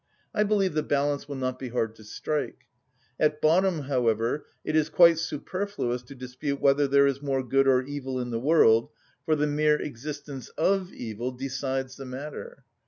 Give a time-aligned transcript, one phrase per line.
[0.33, 2.63] I believe the balance will not be hard to strike.
[3.19, 7.83] At bottom, however, it is quite superfluous to dispute whether there is more good or
[7.83, 8.89] evil in the world:
[9.25, 12.63] for the mere existence of evil decides the matter.